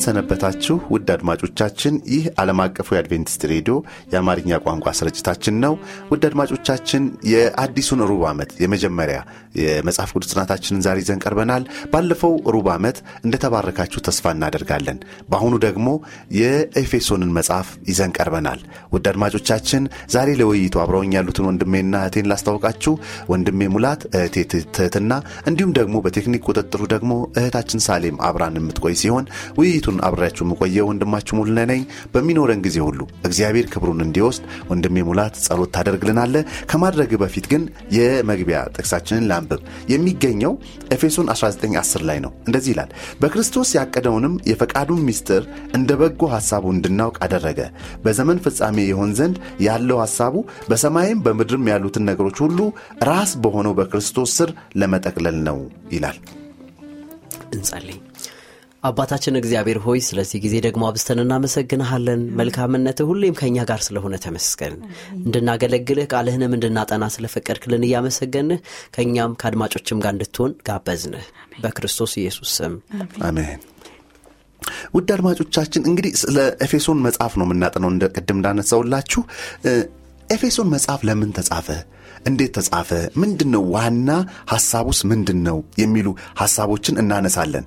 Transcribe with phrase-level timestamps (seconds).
[0.00, 3.74] እንደምን ሰነበታችሁ ውድ አድማጮቻችን። ይህ ዓለም አቀፉ የአድቬንቲስት ሬዲዮ
[4.12, 5.74] የአማርኛ ቋንቋ ስርጭታችን ነው።
[6.12, 9.18] ውድ አድማጮቻችን የአዲሱን ሩብ ዓመት የመጀመሪያ
[9.60, 14.98] የመጽሐፍ ቅዱስ ጥናታችንን ዛሬ ይዘን ቀርበናል። ባለፈው ሩብ ዓመት እንደተባረካችሁ ተስፋ እናደርጋለን።
[15.30, 15.86] በአሁኑ ደግሞ
[16.40, 18.60] የኤፌሶንን መጽሐፍ ይዘን ቀርበናል።
[18.94, 19.82] ውድ አድማጮቻችን
[20.14, 22.94] ዛሬ ለውይይቱ አብረውኝ ያሉትን ወንድሜና እህቴን ላስታውቃችሁ።
[23.32, 24.36] ወንድሜ ሙላት፣ እህቴ
[24.74, 25.12] ትህትና
[25.48, 29.24] እንዲሁም ደግሞ በቴክኒክ ቁጥጥሩ ደግሞ እህታችን ሳሌም አብራን የምትቆይ ሲሆን
[29.90, 35.70] ውይይቱን አብሬያችሁ የምቆየው ወንድማችሁ ሙሉነ ነኝ። በሚኖረን ጊዜ ሁሉ እግዚአብሔር ክብሩን እንዲወስድ ወንድሜ ሙላት ጸሎት
[35.76, 36.34] ታደርግልናለ።
[36.70, 37.62] ከማድረግ በፊት ግን
[37.96, 40.52] የመግቢያ ጥቅሳችንን ላንብብ። የሚገኘው
[40.94, 42.90] ኤፌሶን 1910 ላይ ነው። እንደዚህ ይላል፣
[43.22, 45.42] በክርስቶስ ያቀደውንም የፈቃዱን ምስጢር
[45.78, 47.60] እንደ በጎ ሐሳቡ እንድናውቅ አደረገ።
[48.04, 50.34] በዘመን ፍጻሜ የሆን ዘንድ ያለው ሐሳቡ
[50.70, 52.58] በሰማይም በምድርም ያሉትን ነገሮች ሁሉ
[53.08, 55.58] ራስ በሆነው በክርስቶስ ስር ለመጠቅለል ነው
[55.92, 56.18] ይላል።
[57.52, 57.98] እንጸልይ።
[58.82, 64.74] አባታችን እግዚአብሔር ሆይ ስለዚህ ጊዜ ደግሞ አብዝተን እናመሰግንሃለን። መልካምነትህ ሁሌም ከእኛ ጋር ስለሆነ ተመስገን።
[65.18, 68.60] እንድናገለግልህ ቃልህንም እንድናጠና ስለፈቀድክልን እያመሰገንህ
[68.94, 71.26] ከእኛም ከአድማጮችም ጋር እንድትሆን ጋበዝንህ
[71.62, 72.74] በክርስቶስ ኢየሱስ ስም
[73.28, 73.60] አሜን።
[74.94, 79.22] ውድ አድማጮቻችን እንግዲህ ስለ ኤፌሶን መጽሐፍ ነው የምናጠነው። እንደ ቅድም እንዳነሳውላችሁ
[80.28, 81.68] ኤፌሶን መጽሐፍ ለምን ተጻፈ?
[82.24, 82.90] እንዴት ተጻፈ?
[83.16, 84.08] ምንድን ነው ዋና
[84.52, 85.58] ሐሳቡስ ምንድን ነው?
[85.78, 86.08] የሚሉ
[86.40, 87.64] ሐሳቦችን እናነሳለን።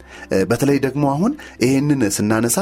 [0.52, 1.34] በተለይ ደግሞ አሁን
[1.64, 2.58] ይህንን ስናነሳ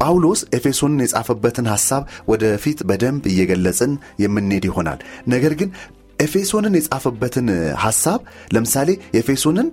[0.00, 3.92] ጳውሎስ ኤፌሶንን የጻፈበትን ሐሳብ ወደፊት በደንብ እየገለጽን
[4.24, 5.70] የምንሄድ ይሆናል። ነገር ግን
[6.18, 7.46] ኤፌሶንን የጻፈበትን
[7.84, 8.20] ሐሳብ
[8.54, 9.68] ለምሳሌ ኤፌሶንን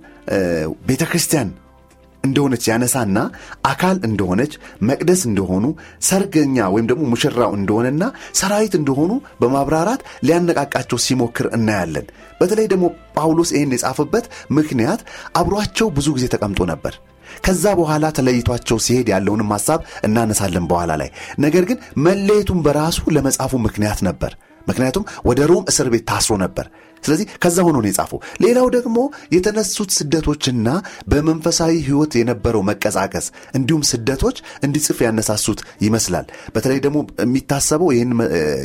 [0.86, 1.50] ቤተ ክርስቲያን
[2.24, 3.18] እንደሆነች ያነሳና
[3.70, 4.52] አካል እንደሆነች
[4.88, 5.64] መቅደስ እንደሆኑ
[6.08, 8.02] ሰርገኛ ወይም ደግሞ ሙሽራው እንደሆነና
[8.40, 9.10] ሰራዊት እንደሆኑ
[9.40, 12.06] በማብራራት ሊያነቃቃቸው ሲሞክር እናያለን።
[12.40, 12.84] በተለይ ደግሞ
[13.16, 14.26] ጳውሎስ ይህን የጻፈበት
[14.58, 15.00] ምክንያት
[15.40, 16.94] አብሯቸው ብዙ ጊዜ ተቀምጦ ነበር።
[17.44, 24.00] ከዛ በኋላ ተለይቷቸው ሲሄድ ያለውንም ሐሳብ እናነሳለን በኋላ ላይ። ነገር ግን መለየቱን በራሱ ለመጻፉ ምክንያት
[24.08, 24.32] ነበር።
[24.66, 26.66] ምክንያቱም ወደ ሮም እስር ቤት ታስሮ ነበር።
[27.02, 28.98] ስለዚህ ከዛ ሆኖ ነው የጻፈው። ሌላው ደግሞ
[29.34, 30.68] የተነሱት ስደቶችና
[31.12, 33.26] በመንፈሳዊ ሕይወት የነበረው መቀዛቀዝ
[33.58, 34.36] እንዲሁም ስደቶች
[34.66, 38.12] እንዲጽፍ ያነሳሱት ይመስላል። በተለይ ደግሞ የሚታሰበው ይህን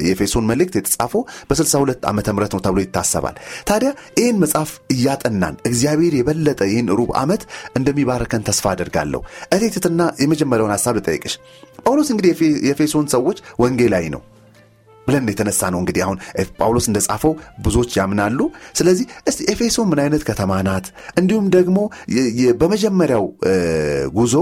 [0.03, 3.35] የኤፌሶን መልእክት የተጻፈው በ62 ዓመተ ምህረት ነው ተብሎ ይታሰባል።
[3.69, 3.89] ታዲያ
[4.19, 7.43] ይህን መጽሐፍ እያጠናን እግዚአብሔር የበለጠ ይህን ሩብ ዓመት
[7.77, 9.21] እንደሚባረከን ተስፋ አደርጋለሁ።
[9.57, 11.35] እቴትትና የመጀመሪያውን ሀሳብ ልጠይቅሽ።
[11.81, 12.31] ጳውሎስ እንግዲህ
[12.63, 14.21] የኤፌሶን ሰዎች ወንጌላዊ ነው
[15.07, 16.17] ብለን የተነሳ ነው እንግዲህ አሁን
[16.59, 17.33] ጳውሎስ እንደጻፈው
[17.65, 18.39] ብዙዎች ያምናሉ።
[18.79, 20.87] ስለዚህ እስቲ ኤፌሶን ምን አይነት ከተማ ናት?
[21.19, 21.77] እንዲሁም ደግሞ
[22.61, 23.25] በመጀመሪው
[24.17, 24.35] ጉዞ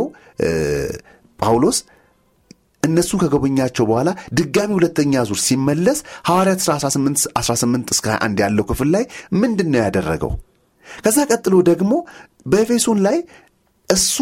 [1.40, 1.78] ጳውሎስ
[2.84, 4.09] እነሱን ከጎበኛቸው በኋላ
[4.40, 6.74] ድጋሚ ሁለተኛ ዙር ሲመለስ ሐዋርያት ሥራ
[7.40, 9.04] 18 እስከ 21 ያለው ክፍል ላይ
[9.42, 10.31] ምንድን ነው ያደረገው?
[11.06, 11.92] ከዛ ቀጥሎ ደግሞ
[12.46, 13.18] በኤፌሶን ላይ
[13.90, 14.16] እሱ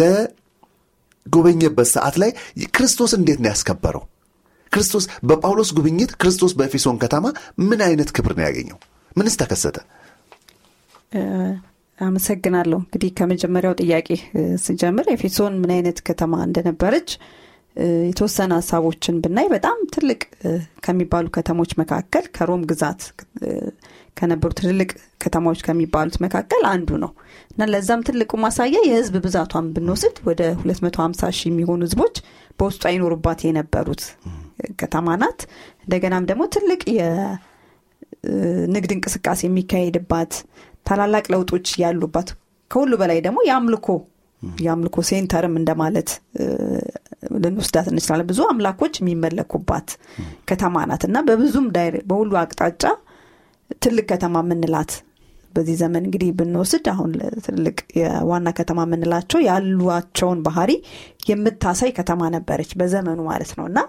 [0.00, 2.30] ለጎበኘበት ሰዓት ላይ
[2.76, 4.02] ክርስቶስ እንዴት ነው ያስከበረው?
[4.72, 7.24] ክርስቶስ በጳውሎስ ጉብኝት ክርስቶስ በኤፌሶን ከተማ
[7.68, 8.78] ምን አይነት ክብር ነው ያገኘው?
[9.16, 9.76] ምንስ ተከሰተ?
[11.98, 14.08] አመሰግናለሁ። እንግዲህ ከመጀመሪያው ጥያቄ
[14.64, 17.10] ስጀምር ኤፌሶን ምን አይነት ከተማ እንደነበረች
[18.08, 20.20] የተወሰነ ሀሳቦችን ብናይ በጣም ትልቅ
[20.84, 23.02] ከሚባሉ ከተሞች መካከል ከሮም ግዛት
[24.16, 24.90] ከነበሩ ትልልቅ
[25.22, 27.12] ከተማዎች ከሚባሉት መካከል አንዱ ነው
[27.52, 32.16] እና ለዛም ትልቁ ማሳያ የህዝብ ብዛቷን ብንወስድ ወደ 250 ሺህ የሚሆኑ ህዝቦች
[32.58, 34.02] በውስጡ አይኖሩባት የነበሩት
[34.80, 35.40] ከተማ ናት።
[35.84, 40.32] እንደገናም ደግሞ ትልቅ የንግድ እንቅስቃሴ የሚካሄድባት
[40.86, 42.28] ታላላቅ ለውጦች ያሉባት
[42.70, 43.88] ከሁሉ በላይ ደግሞ የአምልኮ
[44.58, 46.10] የአምልኮ ሴንተርም እንደማለት
[47.42, 49.88] ልንወስዳት እንችላለን። ብዙ አምላኮች የሚመለኩባት
[50.50, 51.66] ከተማ ናት እና በብዙም
[52.08, 52.84] በሁሉ አቅጣጫ
[53.82, 54.92] ትልቅ ከተማ የምንላት
[55.54, 57.12] በዚህ ዘመን እንግዲህ ብንወስድ አሁን
[57.46, 60.70] ትልቅ የዋና ከተማ የምንላቸው ያሏቸውን ባህሪ
[61.30, 63.80] የምታሳይ ከተማ ነበረች በዘመኑ ማለት ነው እና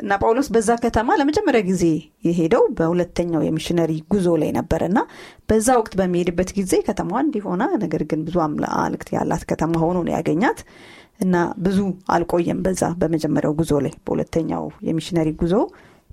[0.00, 1.84] እና ጳውሎስ በዛ ከተማ ለመጀመሪያ ጊዜ
[2.26, 4.98] የሄደው በሁለተኛው የሚሽነሪ ጉዞ ላይ ነበር እና
[5.50, 10.60] በዛ ወቅት በሚሄድበት ጊዜ ከተማዋ እንዲሆና ነገር ግን ብዙ አማልክት ያላት ከተማ ሆኖ ነው ያገኛት
[11.20, 11.78] እና ብዙ
[12.14, 15.54] አልቆየም በዛ በመጀመሪያው ጉዞ ላይ በሁለተኛው የሚሽነሪ ጉዞ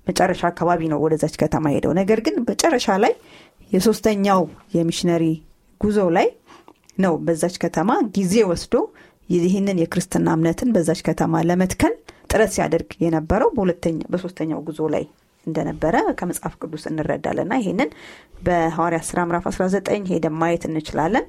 [0.08, 3.12] መጨረሻ አካባቢ ነው ወደዛች ከተማ ሄደው ነገር ግን መጨረሻ ላይ
[3.72, 4.42] የሶስተኛው
[4.76, 5.24] የሚሽነሪ
[5.80, 6.28] ጉዞ ላይ
[6.98, 8.74] ነው በዛች ከተማ ጊዜ ወስዶ
[9.36, 11.94] ይህንን የክርስትና እምነትን በዛች ከተማ ለመትከል
[12.30, 13.50] ጥረት ሲያደርግ የነበረው
[14.12, 15.04] በሶስተኛው ጉዞ ላይ
[15.46, 17.90] እንደነበረ ከመጽሐፍ ቅዱስ እንረዳለን ና ይህንን
[18.46, 21.26] በሐዋርያ ስራ ምዕራፍ 19 ሄደን ማየት እንችላለን።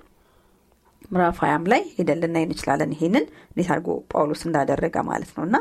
[1.12, 5.58] ምዕራፍ ሀያም ላይ ሄደን ልናይ እንችላለን ይሄንን እንዴት አድርጎ ጳውሎስ እንዳደረገ ማለት ነው። እና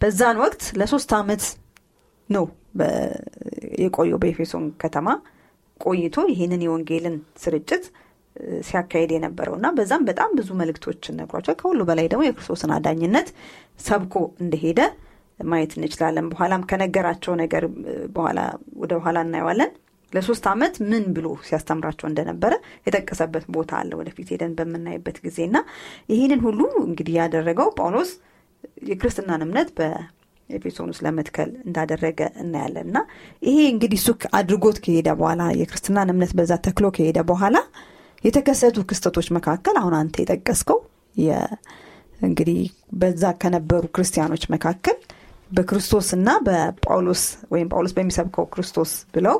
[0.00, 1.44] በዛን ወቅት ለሶስት ዓመት
[2.28, 2.44] ነው
[3.82, 5.08] የቆየው በኤፌሶን ከተማ
[5.80, 7.84] ቆይቶ ይህንን የወንጌልን ስርጭት
[8.68, 13.28] ሲያካሄድ የነበረው እና በዛም በጣም ብዙ መልእክቶችን ነግሯቸዋል ከሁሉ በላይ ደግሞ የክርስቶስን አዳኝነት
[13.86, 14.80] ሰብኮ እንደሄደ
[15.46, 17.64] ማየት እንችላለን። በኋላም ከነገራቸው ነገር
[18.14, 18.40] በኋላ
[18.82, 19.72] ወደ በኋላ እናየዋለን።
[20.12, 22.52] ለሶስት ዓመት ምን ብሎ ሲያስተምራቸው እንደነበረ
[22.86, 25.58] የጠቀሰበት ቦታ አለ ወደፊት ሄደን በምናይበት ጊዜ እና
[26.12, 28.10] ይህንን ሁሉ እንግዲህ ያደረገው ጳውሎስ
[28.90, 32.98] የክርስትናን እምነት በኤፌሶን ውስጥ ለመትከል እንዳደረገ እናያለን። እና
[33.42, 37.56] ይሄ እንግዲህ እሱ አድርጎት ከሄደ በኋላ የክርስትናን እምነት በዛ ተክሎ ከሄደ በኋላ
[38.26, 40.78] የተከሰቱ ክስተቶች መካከል አሁን አንተ የጠቀስከው
[42.20, 42.60] እንግዲህ
[43.00, 44.96] በዛ ከነበሩ ክርስቲያኖች መካከል
[45.50, 49.36] በክርስቶስና በጳውሎስ ወይም ጳውሎስ በሚሰብከው ክርስቶስ ብለው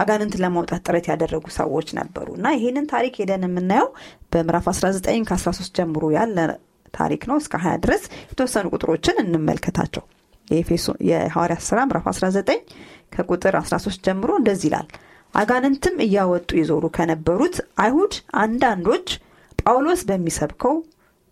[0.00, 3.88] አጋንንትን ለማውጣት ጥረት ያደረጉ ሰዎች ነበሩ። እና ይህንን ታሪክ ሄደን የምናየው
[4.32, 6.38] በምዕራፍ 19 ከ13 ጀምሮ ያለ
[6.94, 10.04] ታሪክ ነው። እስከ 20 ድረስ የተወሰኑ ቁጥሮችን እንመልከታቸው።
[11.08, 12.74] የሐዋርያ ስራ ምዕራፍ 19
[13.14, 14.88] ከቁጥር 13 ጀምሮ እንደዚህ ይላል
[15.34, 19.08] አጋንንትም እያወጡ ይዞሩ ከነበሩት አይሁድ አንዳንዶች
[19.62, 20.76] ጳውሎስ በሚሰብከው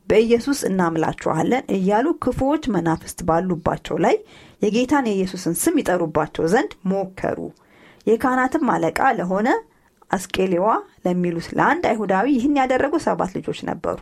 [0.09, 4.17] በኢየሱስ እናምላችኋለን እያሉ ክፉዎች መናፍስት ባሉባቸው ላይ
[4.63, 7.39] የጌታን የኢየሱስን ስም ይጠሩባቸው ዘንድ ሞከሩ።
[8.07, 9.49] የካህናትም አለቃ ለሆነ
[10.11, 10.67] አስቄሌዋ
[11.05, 13.99] ለሚሉት ለአንድ አይሁዳዊ ይህን ያደረጉ ሰባት ልጆች ነበሩ።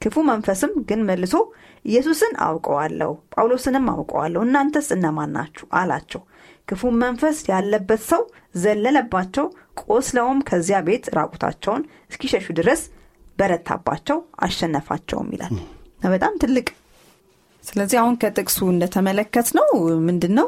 [0.00, 1.34] ክፉ መንፈስም ግን መልሶ
[1.84, 5.66] ኢየሱስን አውቀዋለሁ ጳውሎስንም አውቀዋለሁ እናንተስ እነማን ናችሁ?
[5.80, 6.22] አላቸው
[6.68, 8.22] ክፉ መንፈስ ያለበት ሰው
[8.62, 9.46] ዘለለባቸው
[9.84, 12.82] ቆስለውም ከዚያ ቤት ራቁታቸውን እስኪሸሹ ድረስ
[13.38, 15.54] በረታባቸው አሸነፋቸውም ይላል።
[16.14, 16.66] በጣም ትልቅ
[17.64, 19.66] ስለዚህ አሁን ከጥቅሱ እንደተመለከት ነው
[20.06, 20.46] ምንድን ነው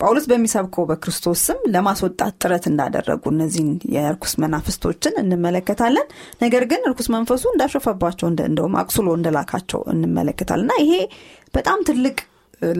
[0.00, 6.06] ጳውሎስ በሚሰብከው በክርስቶስ ስም ለማስወጣት ጥረት እንዳደረጉ እነዚህን የእርኩስ መናፍስቶችን እንመለከታለን።
[6.42, 10.94] ነገር ግን እርኩስ መንፈሱ እንዳሾፈባቸው እንደውም አቁስሎ እንደላካቸው እንመለከታለን። እና ይሄ
[11.54, 12.16] በጣም ትልቅ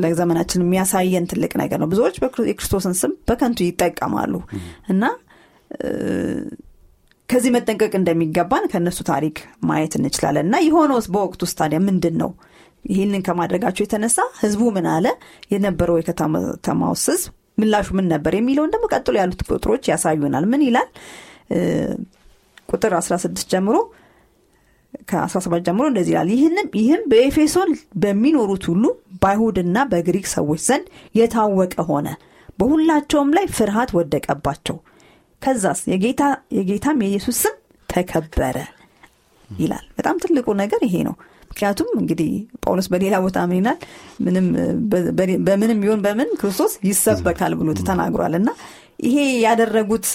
[0.02, 4.34] ለዘመናችን የሚያሳየን ትልቅ ነገር ነው። ብዙዎች የክርስቶስን ስም በከንቱ ይጠቀማሉ።
[4.92, 5.02] እና
[7.28, 12.30] ከዚህ መጠንቀቅ እንደሚገባን ከእነሱ ታሪክ ማየት እንችላለን። እና የሆነውስ በወቅቱ ውስጥ ታዲያ ምንድን ነው
[12.84, 15.06] ይህንን ከማድረጋቸው የተነሳ ህዝቡ ምን አለ?
[15.52, 18.32] የነበረው የከተማ ውስጥ ህዝብ ምላሹ ምን ነበር?
[18.38, 20.88] የሚለውን ደግሞ ቀጥሎ ያሉት ቁጥሮች ያሳዩናል። ምን ይላል?
[22.68, 23.76] ቁጥር 16 ጀምሮ
[25.08, 27.70] ከ17 ጀምሮ እንደዚህ ይላል። ይህንም ይህም በኤፌሶን
[28.02, 28.84] በሚኖሩት ሁሉ
[29.22, 32.08] በአይሁድና በግሪክ ሰዎች ዘንድ የታወቀ ሆነ።
[32.58, 34.76] በሁላቸውም ላይ ፍርሃት ወደቀባቸው።
[35.42, 36.22] ከዛስ የጌታ
[36.56, 37.54] የጌታም የኢየሱስ ስም
[37.88, 38.56] ተከበረ
[39.50, 41.14] ይላል። በጣም ትልቁ ነገር ይሄ ነው።
[41.50, 42.28] ምክንያቱም እንግዲህ
[42.62, 43.78] ጳውሎስ በሌላ ቦታ ምን ይላል?
[45.48, 48.48] በምንም ቢሆን በምን ክርስቶስ ይሰበካል ብሎ ተናግሯል። እና
[49.02, 50.06] ይሄ ያደረጉት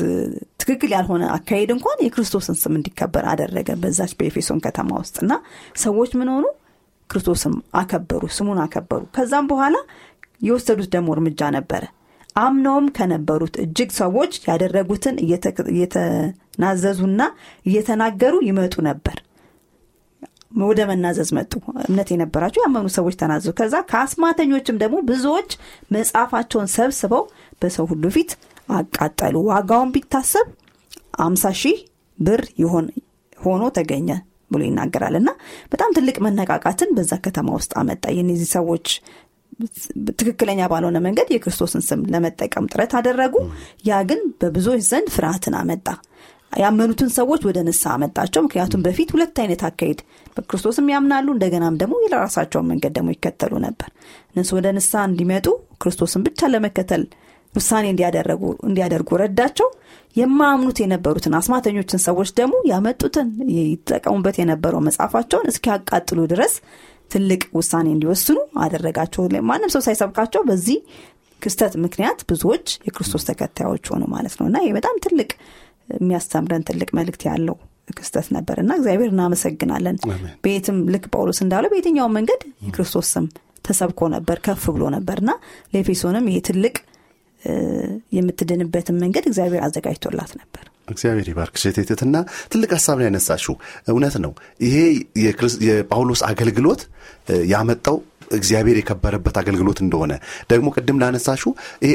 [0.62, 5.34] ትክክል ያልሆነ አካሄድ እንኳን የክርስቶስን ስም እንዲከበር አደረገ በዛች በኤፌሶን ከተማ ውስጥ። እና
[5.82, 6.46] ሰዎች ምን ሆኑ?
[7.10, 9.76] ክርስቶስም አከበሩ ስሙን አከበሩ። ከዛም በኋላ
[10.48, 11.84] የወሰዱት ደግሞ እርምጃ ነበረ።
[12.38, 15.16] አምነውም ከነበሩት እጅግ ሰዎች ያደረጉትን
[15.72, 17.22] እየተናዘዙና
[17.66, 19.18] እየተናገሩ ይመጡ ነበር።
[20.62, 21.52] ወደ መናዘዝ መጡ።
[21.86, 25.50] እምነት የነበራቸው ያመኑ ሰዎች ተናዘዙ። ከዛ ከአስማተኞችም ደግሞ ብዙዎች
[25.92, 27.24] መጽሐፋቸውን ሰብስበው
[27.62, 28.32] በሰው ሁሉ ፊት
[28.70, 30.48] አቃጠሉ። ዋጋውን ቢታሰብ
[31.26, 31.78] አምሳ ሺህ
[32.18, 32.42] ብር
[33.38, 34.10] ሆኖ ተገኘ
[34.52, 35.30] ብሎ ይናገራል። እና
[35.72, 38.88] በጣም ትልቅ መነቃቃትን በዛ ከተማ ውስጥ አመጣ። የነዚህ ሰዎች
[40.20, 43.36] ትክክለኛ ባልሆነ መንገድ የክርስቶስን ስም ለመጠቀም ጥረት አደረጉ።
[43.88, 45.88] ያ ግን በብዙዎች ዘንድ ፍርሃትን አመጣ።
[46.54, 50.00] ያመኑትን ሰዎች ወደ ንሳ አመጣቸው። ምክንያቱም በፊት ሁለት አይነት አካሄድ
[50.38, 53.90] በክርስቶስም ያምናሉ እንደገናም ደግሞ የራሳቸውን መንገድ ደግሞ ይከተሉ ነበር።
[54.32, 55.48] እነሱ ወደ ንሳ እንዲመጡ
[55.84, 57.04] ክርስቶስን ብቻ ለመከተል
[57.54, 59.68] ውሳኔ እንዲያደርጉ ረዳቸው።
[60.16, 66.54] የማያምኑት የነበሩትን አስማተኞችን ሰዎች ደግሞ ያመጡትን ይጠቀሙበት የነበረው መጽሐፋቸውን እስኪያቃጥሉ ድረስ
[67.12, 70.80] ትልቅ ውሳኔ እንዲወስኑ አደረጋቸው። ማንም ሰው ሳይሰብካቸው በዚህ
[71.42, 75.30] ክስተት ምክንያት ብዙዎች የክርስቶስ ተከታዮች ሆኑ ማለት ነው። እና ይህ በጣም ትልቅ
[75.96, 77.56] የሚያስተምረን ትልቅ መልእክት ያለው
[77.98, 79.98] ክስተት ነበር እና እግዚአብሔር እናመሰግናለን።
[80.46, 83.28] ቤትም ልክ ጳውሎስ እንዳለው በየትኛው መንገድ የክርስቶስ ስም
[83.66, 85.32] ተሰብኮ ነበር ከፍ ብሎ ነበር እና
[85.74, 86.76] ለኤፌሶንም ይሄ ትልቅ
[88.18, 92.18] የምትድንበትን መንገድ እግዚአብሔር አዘጋጅቶላት ነበር። እግዚአብሔር ይባርክ ሴት ትትና
[92.52, 93.56] ትልቅ ሀሳብ ላይ ያነሳሽው።
[93.92, 94.32] እውነት ነው።
[94.66, 94.76] ይሄ
[95.68, 96.84] የጳውሎስ አገልግሎት
[97.52, 97.98] ያመጣው
[98.32, 100.14] እግዚአብሔር የከበረበት አገልግሎት እንደሆነ
[100.52, 101.44] ደግሞ ቅድም ላነሳሹ
[101.84, 101.92] ይሄ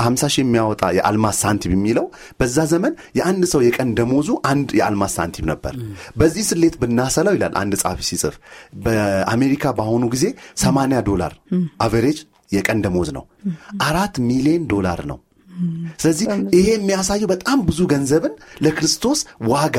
[0.00, 2.06] ሀምሳ ሺህ የሚያወጣ የአልማዝ ሳንቲም የሚለው
[2.40, 5.76] በዛ ዘመን የአንድ ሰው የቀን ደሞዙ አንድ የአልማዝ ሳንቲም ነበር።
[6.18, 8.36] በዚህ ስሌት ብናሰላው ይላል አንድ ጸሐፊ ሲጽፍ
[8.84, 10.26] በአሜሪካ በአሁኑ ጊዜ
[10.64, 11.34] 80 ዶላር
[11.82, 12.20] average
[12.52, 13.24] የቀን ደሞዝ ነው።
[13.86, 15.18] አራት ሚሊዮን ዶላር ነው።
[16.00, 18.32] ስለዚህ ይሄ የሚያሳየው በጣም ብዙ ገንዘብን
[18.64, 19.76] ለክርስቶስ ዋጋ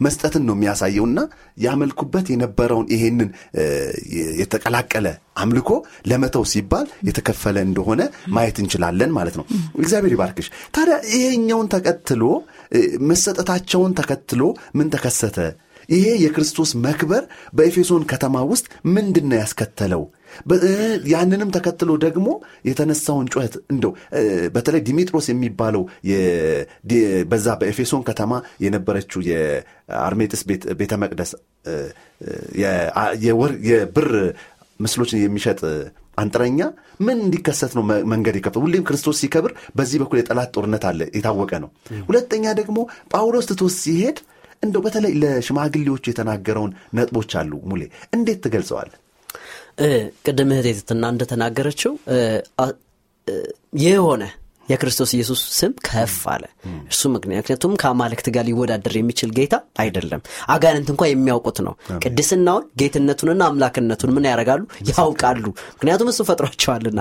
[0.00, 1.20] መስጠትን ነው የሚያሳየውና
[1.64, 3.30] ያመልኩበት የነበረውን ይሄንን
[4.40, 5.06] የተቀላቀለ
[5.36, 5.70] አምልኮ
[6.06, 8.02] ለመተው ሲባል የተከፈለ እንደሆነ
[8.34, 9.46] ማየት እንችላለን ማለት ነው።
[9.80, 12.22] እግዚአብሔር ይባርክሽ። ታዲያ ይሄኛውን ተከትሎ
[13.08, 14.42] መሰጠታቸውን ተከትሎ
[14.74, 15.38] ምን ተከሰተ?
[15.88, 17.22] ይሄ የክርስቶስ መክበር
[17.54, 20.02] በኤፌሶን ከተማ ውስጥ ምንድን ነው ያስከተለው?
[21.12, 22.28] ያንንም ተከትሎ ደግሞ
[22.68, 23.92] የተነሳውን ጩኸት እንደው
[24.54, 25.82] በተለይ ዲሜጥሮስ የሚባለው
[27.30, 28.32] በዛ በኤፌሶን ከተማ
[28.64, 30.42] የነበረችው የአርሜጥስ
[30.80, 31.32] ቤተ መቅደስ
[33.66, 34.10] የብር
[34.80, 35.60] ምስሎችን የሚሸጥ
[36.18, 36.60] አንጥረኛ
[37.00, 38.60] ምን እንዲከሰት ነው መንገድ የከፈተ?
[38.64, 41.70] ሁሌም ክርስቶስ ሲከብር በዚህ በኩል የጠላት ጦርነት አለ፣ የታወቀ ነው።
[42.08, 42.78] ሁለተኛ ደግሞ
[43.12, 44.18] ጳውሎስ ትቶስ ሲሄድ
[44.62, 47.82] እንደው በተለይ ለሽማግሌዎቹ የተናገረውን ነጥቦች አሉ። ሙሌ
[48.16, 48.90] እንዴት ትገልጸዋል?
[50.26, 51.92] ቅድም እህቴትና እንደተናገረችው
[53.84, 54.22] የሆነ
[54.68, 56.44] የክርስቶስ ኢየሱስ ስም ከፍ አለ።
[56.86, 64.12] እርሱ ምክንያቱም ከአማልክት ጋር ሊወዳደር የሚችል ጌታ አይደለም። አጋንንት እንኳ የሚያውቁት ነው። ቅድስናውን፣ ጌትነቱንና አምላክነቱን
[64.16, 64.62] ምን ያደርጋሉ?
[64.90, 67.00] ያውቃሉ። ምክንያቱም እሱ ፈጥሯቸዋልና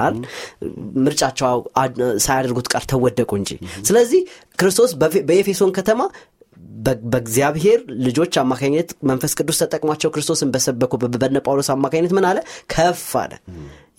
[1.06, 1.62] ምርጫቸው
[2.26, 3.52] ሳያደርጉት ቀርተው ወደቁ እንጂ።
[3.88, 4.22] ስለዚህ
[4.60, 4.92] ክርስቶስ
[5.28, 6.02] በኤፌሶን ከተማ
[7.06, 12.38] በእግዚአብሔር ልጆች አማካኝነት መንፈስ ቅዱስ ተጠቅሟቸው ክርስቶስን በሰበኩ በነ ጳውሎስ አማካኝነት ምን አለ?
[12.74, 13.34] ከፍ አለ።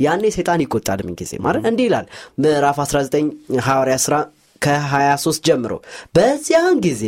[0.01, 2.07] ያኔ ሰይጣን ይቆጣል። ምን ጊዜ ማለት እንዲህ ይላል
[2.43, 3.29] ምዕራፍ 19
[3.67, 4.15] ሐዋርያ ሥራ
[4.63, 5.73] ከ23 ጀምሮ
[6.15, 7.05] በዚያን ጊዜ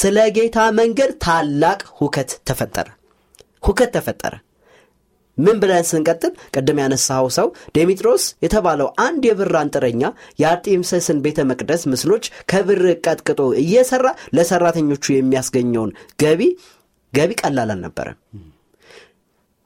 [0.00, 2.88] ስለ ጌታ መንገድ ታላቅ ሁከት ተፈጠረ።
[3.62, 4.34] ሁከት ተፈጠረ።
[5.38, 10.02] ምን ብለን ስንቀጥል ቅድም ያነሳው ሰው ዴሜጥሮስ የተባለው አንድ የብር አንጥረኛ
[10.42, 16.42] የአርጤምሰስን ቤተ መቅደስ ምስሎች ከብር ቀጥቅጦ እየሰራ ለሰራተኞቹ የሚያስገኘውን ገቢ
[17.12, 18.18] ገቢ ቀላል አልነበረም።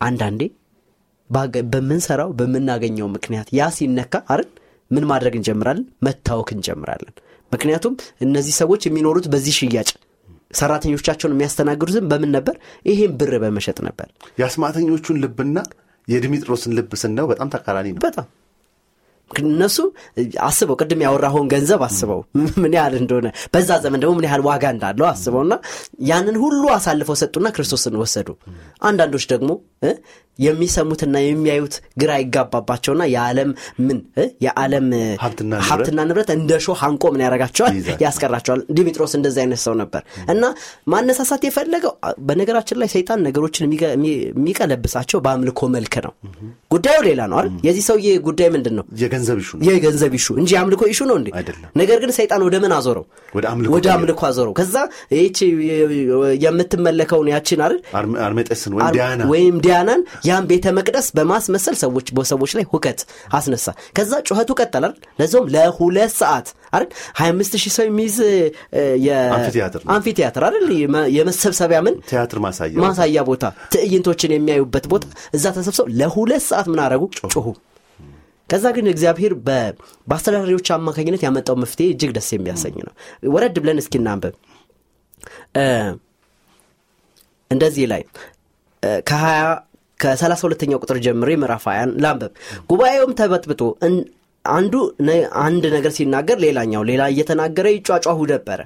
[0.00, 0.42] አንዳንዴ
[1.70, 4.48] በምንሰራው በምናገኘው ምክንያት ያ ሲነካ አይደል
[4.90, 5.86] ምን ማድረግ እንጀምራለን?
[6.06, 7.14] መታወክ እንጀምራለን።
[7.52, 9.88] ምክንያቱም እነዚህ ሰዎች የሚኖሩት በዚህ ሽያጭ
[10.50, 12.54] ሰራተኞቻቸውን የሚያስተናግዱትም በምን ነበር?
[12.86, 14.08] ይሄን ብር በመሸጥ ነበር።
[14.40, 15.58] የአስማተኞቹን ልብና
[16.08, 18.26] የድሚጥሮስን ልብ ስናየው በጣም ተቃራኒ ነው። በጣም
[19.44, 19.76] እነሱ
[20.46, 22.20] አስበው ቅድም ያወራኸውን ገንዘብ አስበው
[22.62, 25.54] ምን ያህል እንደሆነ በዛ ዘመን ደግሞ ምን ያህል ዋጋ እንዳለው አስበውና
[26.10, 28.28] ያንን ሁሉ አሳልፈው ሰጡና ክርስቶስን ወሰዱ።
[28.88, 29.50] አንዳንዶች ደግሞ
[30.38, 33.50] የሚሰሙትና የሚያዩት ግራ ይጋባባቸውና የዓለም
[33.86, 33.98] ምን
[34.44, 34.86] የዓለም
[35.68, 37.74] ሀብትና ንብረት እንደ ሾህ አንቆ ምን ያደርጋቸዋል
[38.04, 40.02] ያስቀራቸዋል። ዲሚጥሮስ እንደዚህ አይነት ሰው ነበር
[40.34, 40.42] እና
[40.92, 41.94] ማነሳሳት የፈለገው
[42.28, 43.72] በነገራችን ላይ ሰይጣን ነገሮችን
[44.06, 46.12] የሚቀለብሳቸው በአምልኮ መልክ ነው።
[46.70, 47.52] ጉዳዩ ሌላ ነው አይደል?
[47.66, 48.84] የዚህ ሰውዬ ጉዳይ ምንድን ነው?
[49.68, 51.28] የገንዘብ issue issue እንጂ የአምልኮ issue ነው እንዴ?
[51.80, 53.04] ነገር ግን ሰይጣን ወደ ምን አዞረው?
[53.34, 53.44] ወደ
[53.92, 54.74] አምልኮ አዞረው። ከዛ
[55.16, 55.38] ይቺ
[56.44, 57.78] የምትመለከውን ያችን አይደል
[58.26, 63.00] አርሜጤስን ወይም ዲያና ወይም ዲያናን ያን ቤተ መቅደስ በማስመሰል ሰዎች በሰዎች ላይ ሁከት
[63.38, 63.66] አስነሳ።
[63.98, 66.88] ከዛ ጩኸቱ ይቀጥላል። ለዛውም ለሁለት ሰዓት አይደል
[67.20, 68.16] 25 ሺህ ሰው የሚይዝ
[69.94, 70.66] አምፊቲያትር አይደል
[71.16, 75.04] የመሰብሰቢያ ምን ቲያትር ማሳያ ማሳያ ቦታ ትዕይንቶችን የሚያዩበት ቦታ
[75.36, 77.02] እዛ ተሰብሰው ለሁለት ሰዓት ምን አረጉ?
[77.34, 77.46] ጮሁ።
[78.48, 79.32] ከዛ ግን እግዚአብሔር
[80.08, 82.92] በአስተዳዳሪዎች አማካኝነት ያመጣው መፍትሄ እጅግ ደስ የሚያሰኝ ነው።
[83.28, 84.34] ወረድ ብለን እስኪ እናንብብ።
[87.50, 88.02] እንደዚህ ላይ
[89.06, 89.42] ከሀያ
[90.00, 92.32] ከሰላሳ ሁለተኛው ቁጥር ጀምሬ ምዕራፍ ሀያን ላንበብ።
[92.70, 93.62] ጉባኤውም ተበጥብጦ
[94.52, 94.74] አንዱ
[95.42, 98.60] አንድ ነገር ሲናገር ሌላኛው ሌላ እየተናገረ ይጫጫሁ ነበረ።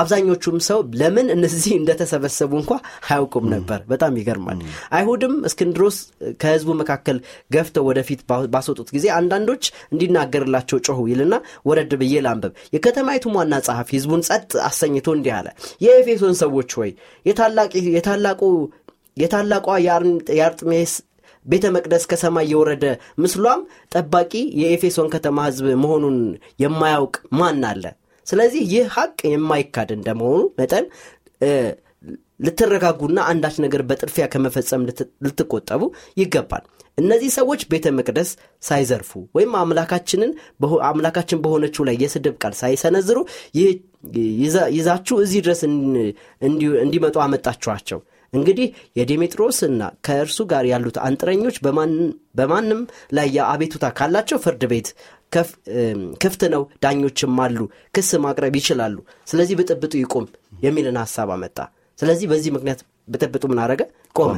[0.00, 2.70] አብዛኞቹም ሰው ለምን እነዚህ እንደተሰበሰቡ እንኳ
[3.06, 4.60] አያውቁም ነበር። በጣም ይገርማል።
[4.98, 5.98] አይሁድም እስክንድሮስ
[6.42, 7.18] ከህዝቡ መካከል
[7.54, 8.20] ገፍተው ወደፊት
[8.54, 11.34] ባስወጡት ጊዜ አንዳንዶች እንዲናገርላቸው ጮሁ ይልና
[11.68, 15.48] ወረድ ብዬ ላንብብ። የከተማይቱም ዋና ጸሐፊ ህዝቡን ጸጥ አሰኝቶ እንዲህ አለ።
[15.84, 16.90] የኤፌሶን ሰዎች ሆይ
[17.26, 18.42] የታላቁ
[19.16, 19.66] የታላቋ
[20.32, 20.92] የአርጥሜስ
[21.46, 22.84] ቤተ መቅደስ ከሰማይ የወረደ
[23.22, 23.60] ምስሏም
[23.92, 26.18] ጠባቂ የኤፌሶን ከተማ ህዝብ መሆኑን
[26.62, 27.84] የማያውቅ ማን አለ?
[28.26, 30.86] ስለዚህ ይህ ሀቅ የማይካድ እንደመሆኑ መጠን
[32.40, 34.82] ልትረጋጉና አንዳች ነገር በጥድፊያ ከመፈጸም
[35.24, 35.82] ልትቆጠቡ
[36.20, 36.64] ይገባል።
[36.98, 38.30] እነዚህ ሰዎች ቤተ መቅደስ
[38.62, 40.30] ሳይዘርፉ ወይም አምላካችንን
[40.88, 43.18] አምላካችን በሆነችው ላይ የስድብ ቃል ሳይሰነዝሩ
[44.76, 45.60] ይዛችሁ እዚህ ድረስ
[46.82, 48.00] እንዲመጡ አመጣችኋቸው።
[48.32, 48.66] እንግዲህ
[48.98, 51.56] የዴሜጥሮስና ከእርሱ ጋር ያሉት አንጥረኞች
[52.38, 52.80] በማንም
[53.16, 54.88] ላይ የአቤቱታ ካላቸው ፍርድ ቤት
[56.22, 57.58] ክፍት ነው፣ ዳኞችም አሉ፣
[57.94, 60.26] ክስ ማቅረብ ይችላሉ። ስለዚህ ብጥብጡ ይቁም
[60.62, 61.58] የሚልን ሀሳብ አመጣ።
[61.98, 63.82] ስለዚህ በዚህ ምክንያት ብጥብጡ ምን አረገ?
[64.16, 64.32] ቆመ።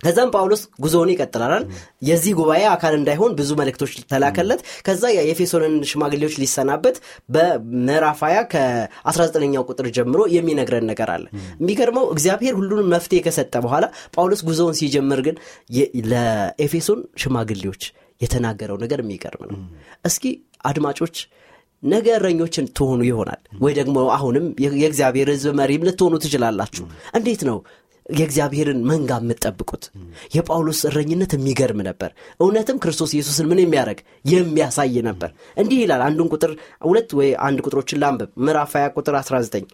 [0.00, 1.64] ከዛም ጳውሎስ ጉዞውን ይቀጥላል።
[2.08, 6.96] የዚህ ጉባኤ አካል እንዳይሆን ብዙ መልእክቶች ተላከለት። ከዛ የኤፌሶንን ሽማግሌዎች ሊሰናበት
[7.34, 11.26] በምዕራፍ 20 ከ19ኛው ቁጥር ጀምሮ የሚነግረን ነገር አለ።
[11.60, 15.36] የሚገርመው እግዚአብሔር ሁሉንም መፍትሄ ከሰጠ በኋላ ጳውሎስ ጉዞውን ሲጀምር ግን
[16.10, 17.82] ለኤፌሶን ሽማግሌዎች
[18.20, 19.58] የተናገረው ነገር የሚገርም ነው።
[20.04, 20.24] እስኪ
[20.70, 21.16] አድማጮች
[21.82, 26.84] ነገ እረኞችን ትሆኑ ይሆናል ወይ ደግሞ አሁንም የእግዚአብሔር ህዝብ መሪም ልትሆኑ ትችላላችሁ።
[27.18, 27.58] እንዴት ነው
[28.10, 29.84] የእግዚአብሔርን መንጋ የምትጠብቁት።
[30.34, 34.00] የጳውሎስ እረኝነት የሚገርም ነበር። እውነትም ክርስቶስ ኢየሱስን ምን የሚያደርግ?
[34.32, 36.52] የሚያሳይ ነበር። እንዲህ ይላል አንዱን ቁጥር
[36.86, 39.70] ሁለት ወይ አንድ ቁጥሮችን ላንብብ። ምዕራፍ 20 ቁጥር 19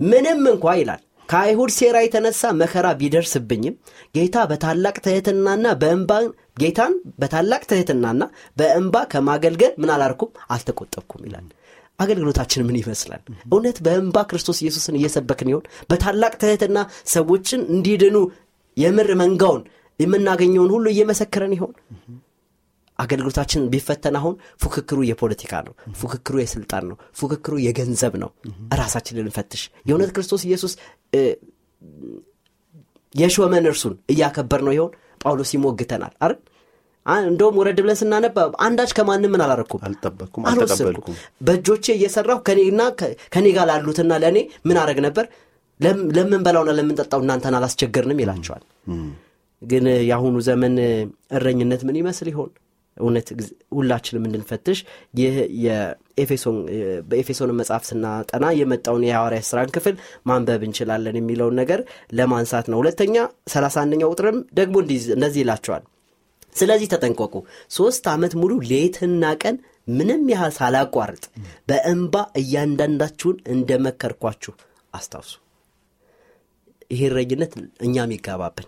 [0.00, 3.74] ምንም እንኳ ይላል ከአይሁድ ሴራ የተነሳ መከራ ቢደርስብኝም
[4.14, 6.12] ጌታ በታላቅ ትህትናና በእንባ
[6.60, 8.22] ጌታን በታላቅ ትህትናና
[8.56, 11.46] በእንባ ከማገልገል ምን አላርኩም አልተቆጠብኩም ይላል
[11.98, 13.22] አገልግሎታችን ምን ይመስላል?
[13.48, 15.64] እውነት በእንባ ክርስቶስ ኢየሱስን እየሰበክን ይሆን?
[15.90, 16.78] በታላቅ ትህትና
[17.12, 18.16] ሰዎችን እንዲድኑ
[18.76, 19.62] የምር መንጋውን
[20.00, 21.72] የምናገኘውን ሁሉ እየመሰክረን ይሆን?
[22.98, 28.30] አገልግሎታችን ቢፈተን አሁን ፉክክሩ የፖለቲካ ነው ፉክክሩ የስልጣን ነው ፉክክሩ የገንዘብ ነው።
[28.80, 30.72] ራሳችንን እንፈትሽ የእውነት ክርስቶስ ኢየሱስ
[33.14, 34.90] የሾመን እርሱን እያከበር ነው ይሆን?
[35.22, 36.38] ጳውሎስ ይሞግተናል አይደል
[37.24, 38.36] እንደውም ወረድ ብለን ስናነባ
[38.66, 39.80] አንዳች ከማንም ምን አላረኩም?
[39.86, 42.80] አልጠበቅኩም አልወሰድኩም በእጆቼ እየሰራሁ ከኔና
[43.34, 44.38] ከኔ ጋር ላሉትና ለእኔ
[44.68, 45.26] ምን አረግ ነበር?
[46.16, 48.64] ለምንበላውና ለምንጠጣው እናንተን አላስቸገርንም ይላቸዋል።
[49.62, 50.74] ግን የአሁኑ ዘመን
[51.36, 52.50] እረኝነት ምን ይመስል ይሆን?
[52.96, 53.28] እውነት
[53.76, 54.78] ሁላችንም እንድንፈትሽ
[55.18, 55.34] ይህ
[57.08, 59.94] በኤፌሶን መጽሐፍ ስናጠና የመጣውን የሐዋርያ ስራን ክፍል
[60.28, 61.80] ማንበብ እንችላለን የሚለውን ነገር
[62.18, 63.16] ለማንሳት ነው። ሁለተኛ
[63.54, 64.76] 31ኛው ቁጥርም ደግሞ
[65.16, 65.84] እንደዚህ ይላቸዋል
[66.58, 67.34] ስለዚህ ተጠንቀቁ።
[67.72, 69.56] ሶስት ዓመት ሙሉ ሌትና ቀን
[69.88, 71.24] ምንም ያህል ሳላቋርጥ
[71.68, 74.54] በእንባ እያንዳንዳችሁን እንደመከርኳችሁ
[74.92, 75.34] አስታውሱ።
[76.90, 77.52] ይሄ እረኝነት
[77.86, 78.66] እኛም ይጋባብን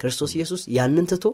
[0.00, 1.24] ክርስቶስ ኢየሱስ ያንን ትቶ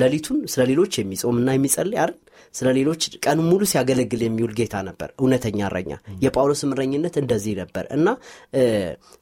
[0.00, 2.14] ሌሊቱን ስለ ሌሎች የሚጾምና የሚጸልይ አይደል?
[2.54, 5.90] ስለ ሌሎች ቀን ሙሉ ሲያገለግል የሚውል ጌታ ነበር። እውነተኛ እረኛ።
[6.24, 8.06] የጳውሎስም እረኝነት እንደዚህ ነበር። እና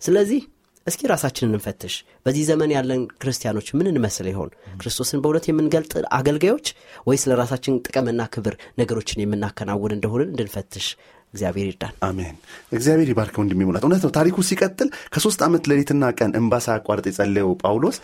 [0.03, 0.41] ስለዚህ
[0.89, 1.95] እስኪ ራሳችንን እንፈትሽ።
[2.27, 4.51] በዚህ ዘመን ያለን ክርስቲያኖች ምን እንመስል ይሆን?
[4.81, 6.67] ክርስቶስን በእውነት የምንገልጥ አገልጋዮች
[7.09, 10.87] ወይስ ለራሳችን ጥቅምና ክብር ነገሮችን የምናከናውን እንደሆንን እንድንፈትሽ?
[11.35, 12.37] እግዚአብሔር ይርዳን። አሜን።
[12.73, 17.97] እግዚአብሔር ይባርከው እንደሚሙላት እውነት ነው። ታሪኩ ሲቀጥል ከሶስት ዓመት ሌሊትና ቀን እንባ ሳያቋርጥ የጸለየው ጳውሎስ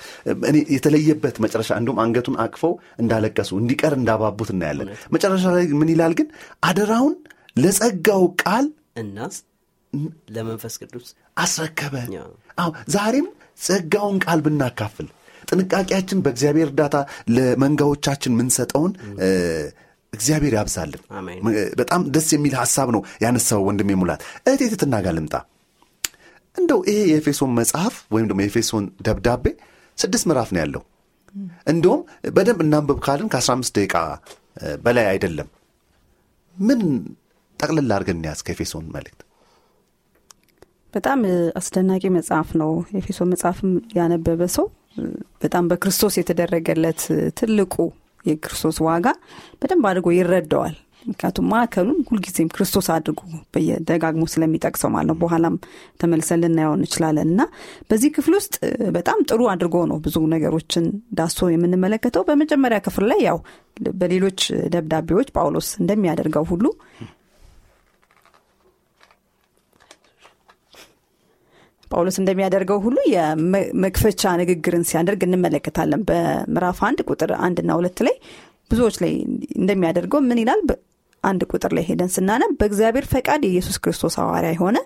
[0.50, 6.28] እኔ የተለየበት መጨረሻ እንዲሁም አንገቱን አቅፈው እንዳለቀሱ እንዲቀር እንዳባቡት እናያለን። መጨረሻ ላይ ምን ይላል ግን?
[6.68, 7.16] አደራውን
[7.56, 8.68] ለጸጋው ቃል
[9.02, 9.36] እናስ
[10.34, 11.94] ለመንፈስ ቅዱስ አስረከበ
[12.58, 13.26] አዎ ዛሬም
[13.60, 15.08] ጸጋውን ቃል ብናካፍል
[15.48, 16.96] ጥንቃቄያችን በእግዚአብሔር እርዳታ
[17.36, 18.92] ለመንጋዎቻችን ምንሰጠውን
[20.12, 21.02] እግዚአብሔር ያብዛልን።
[21.80, 25.34] በጣም ደስ የሚል ሀሳብ ነው ያነሳው ወንድሜ ሙላት። እህቴ ትትና ጋር ልምጣ።
[26.56, 29.44] እንደው ይሄ የኤፌሶን መጽሐፍ ወይም ደግሞ የኤፌሶን ደብዳቤ
[29.98, 30.82] ስድስት ምዕራፍ ነው ያለው።
[31.66, 32.02] እንደውም
[32.36, 33.96] በደንብ እናንብብ ካልን ከ15 ደቂቃ
[34.84, 35.48] በላይ አይደለም።
[36.56, 36.80] ምን
[37.60, 39.20] ጠቅልል አድርገን እንያዝ ከኤፌሶን መልእክት
[40.94, 41.20] በጣም
[41.58, 44.66] አስደናቂ መጽሐፍ ነው። የኤፌሶ መጽሐፍም ያነበበ ሰው
[45.42, 47.02] በጣም በክርስቶስ የተደረገለት
[47.38, 47.74] ትልቁ
[48.24, 49.06] የክርስቶስ ዋጋ
[49.60, 50.74] በደንብ አድርጎ ይረዳዋል።
[51.06, 53.20] ምክንያቱም ማዕከሉን ሁልጊዜም ክርስቶስ አድርጎ
[53.88, 55.56] ደጋግሞ ስለሚጠቅሰው ማለት ነው። በኋላም
[56.00, 57.42] ተመልሰን ልናየው እንችላለን። እና
[57.90, 58.54] በዚህ ክፍል ውስጥ
[58.96, 60.86] በጣም ጥሩ አድርጎ ነው ብዙ ነገሮችን
[61.18, 63.40] ዳሶ የምንመለከተው። በመጀመሪያ ክፍል ላይ ያው
[64.00, 64.40] በሌሎች
[64.74, 66.64] ደብዳቤዎች ጳውሎስ እንደሚያደርገው ሁሉ
[71.94, 78.16] ጳውሎስ እንደሚያደርገው ሁሉ የመክፈቻ ንግግርን ሲያደርግ እንመለከታለን። በምዕራፍ አንድ ቁጥር አንድና ሁለት ላይ
[78.70, 79.12] ብዙዎች ላይ
[79.58, 80.60] እንደሚያደርገው ምን ይላል?
[81.24, 84.78] አንድ ቁጥር ላይ ሄደን ስናነብ በእግዚአብሔር ፈቃድ የኢየሱስ ክርስቶስ ሐዋርያ የሆነ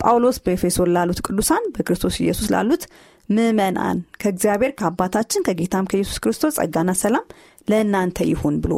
[0.00, 2.84] ጳውሎስ በኤፌሶን ላሉት ቅዱሳን በክርስቶስ ኢየሱስ ላሉት
[3.28, 7.26] ምእመናን ከእግዚአብሔር ከአባታችን ከጌታም ከኢየሱስ ክርስቶስ ጸጋና ሰላም
[7.68, 8.72] ለእናንተ ይሁን ብሎ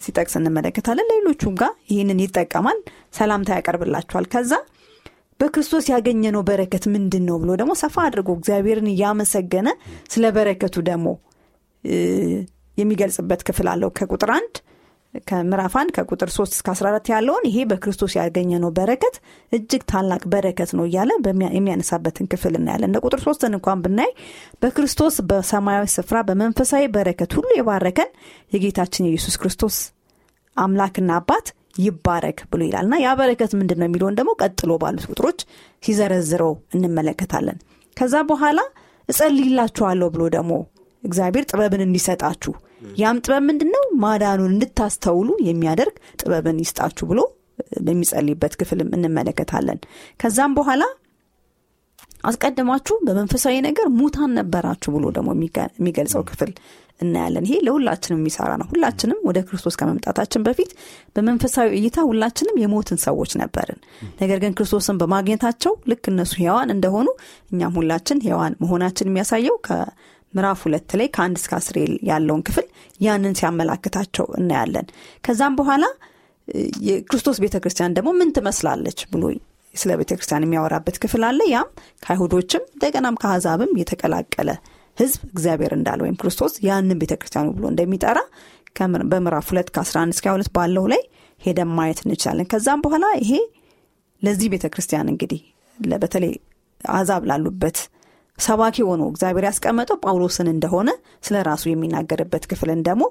[0.00, 2.78] ሲጠቅስ እንመለከታለን። ሌሎቹም ጋር ይህንን ይጠቀማል።
[3.18, 4.52] ሰላምታ ያቀርብላቸዋል ከዛ
[5.40, 9.68] በክርስቶስ ያገኘነው በረከት ምንድን ነው ብሎ ደግሞ ሰፋ አድርጎ እግዚአብሔርን እያመሰገነ
[10.12, 11.08] ስለ በረከቱ ደግሞ
[12.78, 14.54] የሚገልጽበት ክፍል አለው። ከቁጥር አንድ
[15.28, 19.14] ከምዕራፍ አንድ ከቁጥር 3 እስከ 14 ያለውን ይሄ በክርስቶስ ያገኘነው በረከት
[19.52, 21.10] እጅግ ታላቅ በረከት ነው እያለ
[21.56, 24.10] የሚያነሳበትን ክፍል እናያለን። እንደ ቁጥር ሶስትን እንኳን ብናይ
[24.62, 28.10] በክርስቶስ በሰማያዊ ስፍራ በመንፈሳዊ በረከት ሁሉ የባረከን
[28.52, 29.78] የጌታችን የኢየሱስ ክርስቶስ
[30.56, 31.46] አምላክና አባት
[31.78, 35.40] ይባረክ ብሎ ይላል። እና ያ በረከት ምንድን ነው የሚለውን ደግሞ ቀጥሎ ባሉት ቁጥሮች
[35.82, 37.58] ሲዘረዝረው እንመለከታለን።
[37.96, 38.58] ከዛ በኋላ
[39.08, 40.52] እጸልይላችኋለሁ ብሎ ደግሞ
[41.02, 42.52] እግዚአብሔር ጥበብን እንዲሰጣችሁ
[42.98, 47.20] ያም ጥበብ ምንድን ነው ማዳኑን እንድታስተውሉ የሚያደርግ ጥበብን ይስጣችሁ ብሎ
[47.86, 49.78] በሚጸልይበት ክፍልም እንመለከታለን።
[50.20, 50.82] ከዛም በኋላ
[52.24, 56.50] አስቀድማችሁ በመንፈሳዊ ነገር ሙታን ነበራችሁ ብሎ ደግሞ የሚገልጸው ክፍል
[57.00, 60.70] እናያለን። ይሄ ለሁላችንም የሚሰራ ነው። ሁላችንም ወደ ክርስቶስ ከመምጣታችን በፊት
[61.16, 63.80] በመንፈሳዊ እይታ ሁላችንም የሞትን ሰዎች ነበርን።
[64.20, 67.08] ነገር ግን ክርስቶስን በማግኘታቸው ልክ እነሱ ሔዋን እንደሆኑ
[67.52, 71.78] እኛም ሁላችን ሔዋን መሆናችን የሚያሳየው ከምዕራፍ ሁለት ላይ ከአንድ እስከ አስር
[72.10, 72.66] ያለውን ክፍል
[73.00, 74.88] ያንን ሲያመላክታቸው እናያለን።
[75.24, 75.84] ከዛም በኋላ
[76.88, 79.22] የክርስቶስ ቤተ ክርስቲያን ደግሞ ምን ትመስላለች ብሎ
[79.76, 81.68] ስለ ቤተ ክርስቲያን የሚያወራበት ክፍል አለ። ያም
[82.02, 84.50] ከአይሁዶችም እንደገናም ከአሕዛብም የተቀላቀለ
[84.98, 88.18] ህዝብ እግዚአብሔር እንዳለ ወይም ክርስቶስ ያንን ቤተ ክርስቲያኑ ብሎ እንደሚጠራ
[89.10, 91.02] በምዕራፍ ሁለት ከ11 እስከ ሁለት ባለው ላይ
[91.40, 93.32] ሄደን ማየት እንችላለን። ከዛም በኋላ ይሄ
[94.22, 95.40] ለዚህ ቤተ ክርስቲያን እንግዲህ
[96.02, 96.32] በተለይ
[96.80, 97.78] አሕዛብ ላሉበት
[98.38, 100.90] ሰባኪ ሆኖ እግዚአብሔር ያስቀመጠው ጳውሎስን እንደሆነ
[101.22, 103.04] ስለ ራሱ የሚናገርበት ክፍልን ደግሞ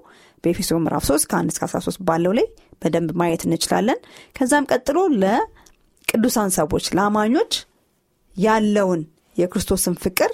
[0.44, 2.48] በኤፌሶ ምዕራፍ 3 ከ1 እስከ 13 ባለው ላይ
[2.82, 4.00] በደንብ ማየት እንችላለን።
[4.36, 4.98] ከዛም ቀጥሎ
[6.08, 7.54] ለቅዱሳን ሰዎች ለአማኞች
[8.36, 9.02] ያለውን
[9.38, 10.32] የክርስቶስን ፍቅር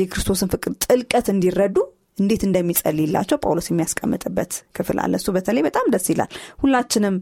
[0.00, 1.76] የክርስቶስን ፍቅር ጥልቀት እንዲረዱ
[2.18, 7.14] እንዴት እንደሚጸልይላቸው ጳውሎስ የሚያስቀምጥበት ክፍል አለ። እሱ በተለይ በጣም ደስ ይላል። ሁላችንም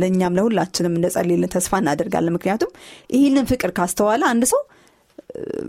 [0.00, 2.72] ለእኛም ለሁላችንም እንደጸልይልን ተስፋ እናደርጋለን። ምክንያቱም
[3.10, 4.62] ይህንን ፍቅር ካስተዋለ አንድ ሰው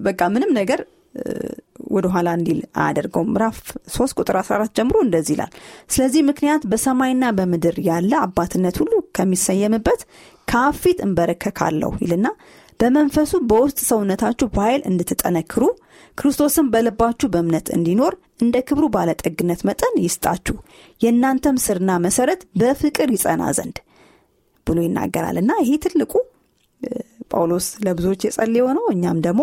[0.07, 0.81] በቃ ምንም ነገር
[1.95, 3.57] ወደኋላ እንዲል አያደርገውም። ምዕራፍ
[3.93, 5.51] 3 ቁጥር 14 ጀምሮ እንደዚህ ይላል።
[5.89, 10.01] ስለዚህ ምክንያት በሰማይና በምድር ያለ አባትነት ሁሉ ከሚሰየምበት
[10.47, 12.27] ከአብ ፊት እንበረከካለሁ ይልና
[12.79, 15.63] በመንፈሱ በውስጥ ሰውነታችሁ በኃይል እንድትጠነክሩ
[16.17, 20.55] ክርስቶስን በልባችሁ በእምነት እንዲኖር እንደ ክብሩ ባለጠግነት መጠን ይስጣችሁ
[21.01, 23.77] የእናንተም ስርና መሰረት በፍቅር ይጸና ዘንድ
[24.67, 26.13] ብሎ ይናገራል እና ይሄ ትልቁ
[27.31, 29.41] ጳውሎስ ለብዙዎች የጸለየው ነው። እኛም ደግሞ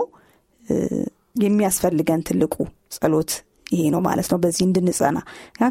[1.37, 2.55] የሚያስፈልገን ትልቁ
[2.97, 3.33] ጸሎት
[3.67, 5.19] ይሄ ነው ማለት ነው። በዚህ እንድንጸና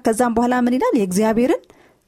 [0.06, 0.94] ከዛም በኋላ ምን ይላል?
[1.00, 1.62] የእግዚአብሔርን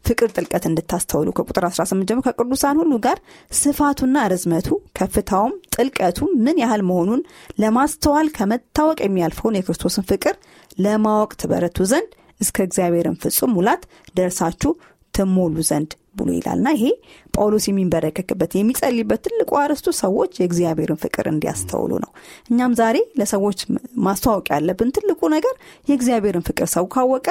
[0.06, 3.18] ፍቅር ጥልቀት እንድታስተውሉ ከቁጥር 18 ጀምሮ ከቅዱሳን ሁሉ ጋር
[3.52, 7.22] ስፋቱና ርዝመቱ ከፍታውም ጥልቀቱ ምን ያህል መሆኑን
[7.62, 10.36] ለማስተዋል ከመታወቅ የሚያልፈውን የክርስቶስን ፍቅር
[10.78, 12.10] ለማወቅ ትበረቱ ዘንድ
[12.42, 13.84] እስከ እግዚአብሔርን ፍጹም ሙላት
[14.18, 14.74] ደርሳችሁ
[15.14, 16.86] ትሞሉ ዘንድ ብሎ ይላልና ይሄ
[17.34, 22.12] ጳውሎስ የሚንበረከክበት የሚጸልይበት ትልቁ አርዕስቱ ሰዎች የእግዚአብሔርን ፍቅር እንዲያስተውሉ ነው።
[22.52, 23.62] እኛም ዛሬ ለሰዎች
[24.06, 25.56] ማስተዋወቅ ያለብን ትልቁ ነገር
[25.88, 27.28] የእግዚአብሔርን ፍቅር ሰው ካወቀ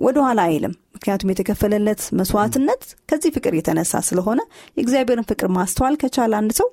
[0.00, 4.40] ወደ ኋላ አይልም። ምክንያቱም የተከፈለለት መስዋዕትነት ከዚህ ፍቅር የተነሳ ስለሆነ
[4.76, 6.68] የእግዚአብሔርን ፍቅር ማስተዋል ከቻለ አንድ ሰው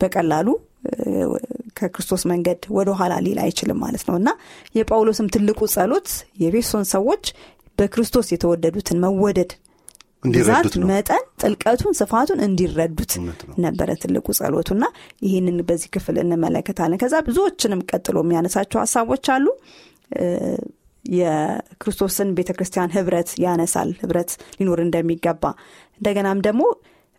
[0.00, 0.48] በቀላሉ
[1.78, 4.28] ከክርስቶስ መንገድ ወደ ኋላ ሊል አይችልም ማለት ነው እና
[4.74, 6.08] የጳውሎስም ትልቁ ጸሎት
[6.42, 7.24] የኤፌሶን ሰዎች
[7.78, 9.50] በክርስቶስ የተወደዱትን መወደድ
[10.22, 13.12] ብዛት መጠን ጥልቀቱን ስፋቱን እንዲረዱት
[13.64, 14.84] ነበረ ትልቁ ጸሎቱና
[15.26, 19.46] ይህንን በዚህ ክፍል እንመለከታለን። ከዛ ብዙዎችንም ቀጥሎ የሚያነሳቸው ሀሳቦች አሉ።
[21.04, 25.44] የክርስቶስን ቤተ ክርስቲያን ህብረት ያነሳል ህብረት ሊኖር እንደሚገባ።
[26.00, 26.62] እንደገናም ደግሞ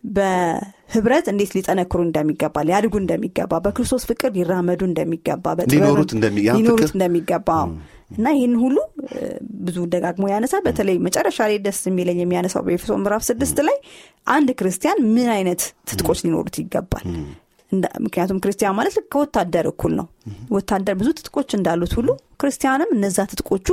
[0.04, 5.44] በህብረት እንዴት ሊጠነክሩ እንደሚገባ ሊያድጉ እንደሚገባ በክርስቶስ ፍቅር ሊራመዱ እንደሚገባ
[6.58, 7.48] ሊኖሩት እንደሚገባ
[8.12, 8.76] እና ይህን ሁሉ
[9.66, 13.76] ብዙ ደጋግሞ ያነሳል። በተለይ መጨረሻ ላይ ደስ የሚለኝ የሚያነሳው በኤፌሶ ምዕራፍ ስድስት ላይ
[14.28, 17.04] አንድ ክርስቲያን ምን አይነት ትጥቆች ሊኖሩት ይገባል?
[18.04, 20.06] ምክንያቱም ክርስቲያን ማለት ከወታደር እኩል ነው።
[20.54, 22.08] ወታደር ብዙ ትጥቆች እንዳሉት ሁሉ
[22.42, 23.68] ክርስቲያንም እነዛ ትጥቆቹ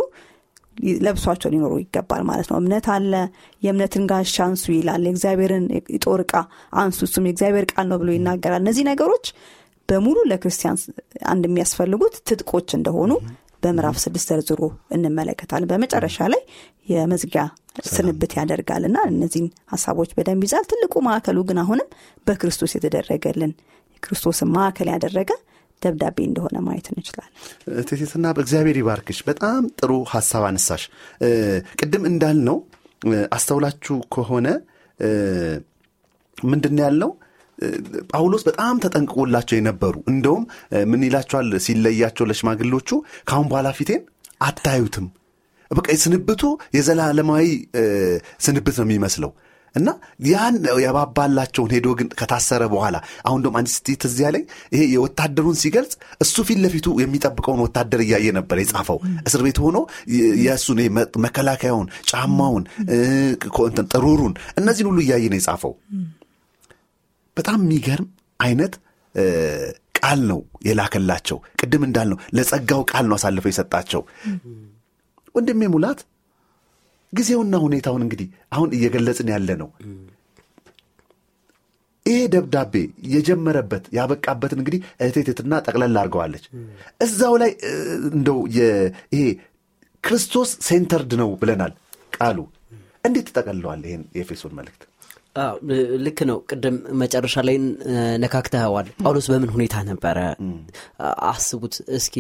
[1.01, 3.13] ለብሷቸው ሊኖሩ ይገባል ማለት ነው። እምነት አለ
[3.61, 6.33] የእምነትን ጋሻ አንሱ ይላል የእግዚአብሔርን የጦር እቃ
[6.79, 9.27] አንሱ እሱም የእግዚአብሔር ቃል ነው ብሎ ይናገራል። እነዚህ ነገሮች
[9.89, 10.77] በሙሉ ለክርስቲያን
[11.29, 13.11] አንድ የሚያስፈልጉት ትጥቆች እንደሆኑ
[13.63, 14.61] በምዕራፍ ስድስት ዘርዝሮ
[14.95, 16.41] እንመለከታለን። በመጨረሻ ላይ
[16.89, 17.43] የመዝጊያ
[17.87, 21.87] ስንብት ያደርጋል እና እነዚህን ሀሳቦች በደንብ ይዛል። ትልቁ ማዕከሉ ግን አሁንም
[22.27, 23.53] በክርስቶስ የተደረገልን
[24.03, 25.31] ክርስቶስን ማዕከል ያደረገ
[25.81, 27.33] ደብዳቤ እንደሆነ ማየት እንችላለን።
[27.87, 30.83] ቴቴትና በእግዚአብሔር ይባርክሽ። በጣም ጥሩ ሀሳብ አነሳሽ።
[31.79, 32.57] ቅድም እንዳልነው
[33.35, 34.47] አስተውላችሁ ከሆነ
[36.37, 37.11] ምንድን ያልነው?
[38.11, 40.43] ጳውሎስ በጣም ተጠንቅቆላቸው የነበሩ እንደውም
[40.91, 41.51] ምን ይላቸዋል?
[41.65, 42.89] ሲለያቸው ለሽማግሎቹ
[43.27, 44.01] ከአሁን በኋላ ፊቴን
[44.41, 45.05] አታዩትም።
[45.71, 46.41] በቃ ስንብቱ
[46.75, 47.45] የዘላለማዊ
[48.45, 49.31] ስንብት ነው የሚመስለው
[49.75, 49.89] እና
[50.27, 55.93] ያን የባባላቸውን ሄዶ ግን ከታሰረ በኋላ አሁን ደም አንድ ስቲ ትዝ ያለኝ ይሄ የወታደሩን ሲገልጽ
[56.23, 59.77] እሱ ፊት ለፊቱ የሚጠብቀውን ወታደር እያየ ነበር የጻፈው። እስር ቤት ሆኖ
[60.41, 60.79] የእሱን
[61.25, 62.63] መከላከያውን ጫማውን
[63.91, 65.73] ጥሩሩን እነዚህን ሁሉ እያየ ነው የጻፈው።
[67.37, 68.09] በጣም የሚገርም
[68.39, 68.73] አይነት
[69.99, 74.01] ቃል ነው የላከላቸው። ቅድም እንዳልነው ለጸጋው ቃል ነው አሳልፈው የሰጣቸው።
[75.35, 75.99] ወንድሜ ሙላት
[77.15, 79.69] ጊዜውና ሁኔታውን እንግዲህ አሁን እየገለጽን ያለ ነው።
[82.05, 82.73] ይሄ ደብዳቤ
[83.13, 86.43] የጀመረበት ያበቃበትን እንግዲህ እህቴትትና ጠቅለል አድርገዋለች።
[87.01, 87.51] እዛው ላይ
[88.11, 88.39] እንደው
[89.13, 89.23] ይሄ
[90.03, 91.71] ክርስቶስ centered ነው ብለናል
[92.17, 92.37] ቃሉ።
[93.05, 94.83] እንዴት ትጠቀልለዋል ይሄን የኤፌሶን መልእክት?
[96.05, 97.55] ልክ ነው። ቅድም መጨረሻ ላይ
[98.23, 100.17] ነካክተኸዋል። ጳውሎስ በምን ሁኔታ ነበረ?
[101.29, 102.15] አስቡት እስኪ።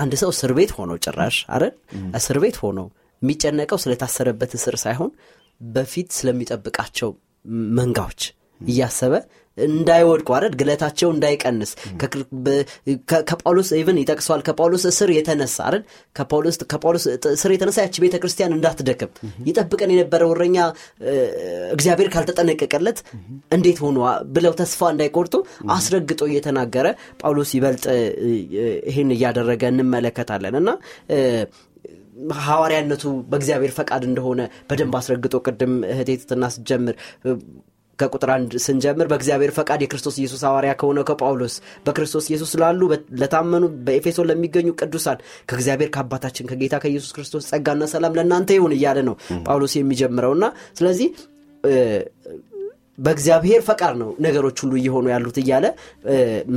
[0.00, 1.74] አንድ ሰው እስር ቤት ሆኖ ጭራሽ አይደል?
[2.18, 2.78] እስር ቤት ሆኖ
[3.22, 5.10] የሚጨነቀው ስለታሰረበት እስር ሳይሆን
[5.60, 7.10] በፊት ስለሚጠብቃቸው
[7.76, 8.22] መንጋዎች
[8.68, 9.14] እያሰበ
[9.58, 10.54] እንዳይወድቁ አይደል?
[10.60, 11.70] ግለታቸው እንዳይቀንስ
[13.28, 15.82] ከጳውሎስ even ይጠቅሰዋል። ከጳውሎስ እስር የተነሳ አይደል?
[16.16, 19.10] ከጳውሎስ እስር የተነሳ ያቺ ቤተ ክርስቲያን እንዳትደክም
[19.48, 20.56] ይጠብቀን የነበረው እረኛ
[21.04, 21.14] እ፣
[21.76, 23.00] እግዚአብሔር ካልተጠነቀቀለት
[23.52, 23.98] እንዴት ሆኖ
[24.34, 25.34] ብለው ተስፋ እንዳይቆርጡ
[25.76, 26.86] አስረግጦ እየተናገረ
[27.22, 27.84] ጳውሎስ ይበልጥ
[28.86, 30.68] ይህን እያደረገ እንመለከታለን። እና
[32.42, 37.32] ሐዋርያነቱ በእግዚአብሔር ፈቃድ እንደሆነ በደንብ አስረግጦ ቅድም እህቴ ትትና ስትጀምር እ፣
[37.98, 41.54] ከቁጥር አንድ ስንጀምር በእግዚአብሔር ፈቃድ የክርስቶስ ኢየሱስ ሐዋርያ ከሆነው ከጳውሎስ
[41.86, 42.80] በክርስቶስ ኢየሱስ ላሉ
[43.20, 49.16] ለታመኑ በኤፌሶን ለሚገኙ ቅዱሳን ከእግዚአብሔር ከአባታችን ከጌታ ከኢየሱስ ክርስቶስ ጸጋና ሰላም ለእናንተ ይሁን እያለ ነው
[49.46, 50.44] ጳውሎስ የሚጀምረውና
[50.76, 51.08] ስለዚህ
[52.98, 55.66] በእግዚአብሔር ፈቃድ ነው ነገሮች ሁሉ እየሆኑ ያሉት እያለ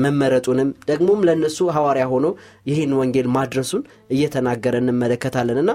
[0.04, 2.28] መመረጡንም ደግሞም ለእነሱ ሐዋርያ ሆኖ
[2.69, 3.84] ይህን ወንጌል ማድረሱን
[4.15, 5.71] እየተናገረ እንመለከታለንና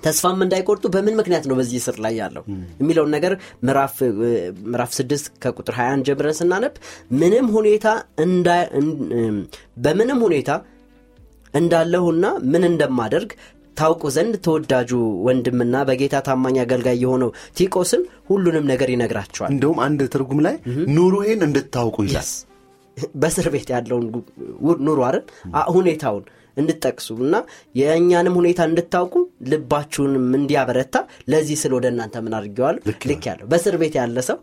[0.00, 2.42] ተስፋም እንዳይቆርጡ በምን ምክንያት ነው በዚህ ስር ላይ ያለው?
[2.80, 3.32] የሚለውን ነገር
[4.66, 6.74] ምዕራፍ ስድስት ከቁጥር 21 ጀምረን ስናነብ
[7.20, 7.86] ምንም ሁኔታ
[9.84, 10.50] በምንም ሁኔታ
[11.54, 13.30] እንዳለሁና ምን እንደማደርግ
[13.76, 14.90] ታውቁ ዘንድ ተወዳጁ
[15.26, 20.56] ወንድምና በጌታ ታማኝ አገልጋይ የሆነው ቲቆስን ሁሉንም ነገር ይነግራቸዋል። እንደውም አንድ ትርጉም ላይ
[20.96, 22.30] ኑሮዬን እንድታውቁ ይላል።
[23.22, 24.04] በእስር ቤት ያለውን
[24.86, 25.24] ኑሮ አይደል?
[25.76, 26.24] ሁኔታውን
[26.56, 27.36] እንድጠቅሱ እና
[27.74, 29.14] የእኛንም ሁኔታ እንድታውቁ
[29.50, 30.94] ልባችሁንም እንዲያበረታ
[31.32, 32.80] ለዚህ ስል ወደ እናንተ ምን አድርጌዋለሁ?
[33.10, 34.38] ልክ ያለው በእስር ቤት ያለ ሰው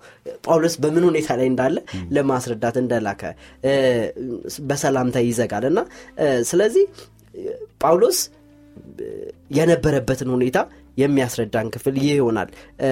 [0.46, 1.76] ጳውሎስ በምን ሁኔታ ላይ እንዳለ
[2.18, 3.24] ለማስረዳት እንደላከ
[4.70, 5.80] በሰላምታ ይዘጋል እና
[6.52, 6.86] ስለዚህ
[7.84, 8.20] ጳውሎስ
[9.52, 10.58] የነበረበትን ሁኔታ
[10.98, 12.50] የሚያስረዳን ክፍል ይህ ይሆናል።
[12.82, 12.90] እ፣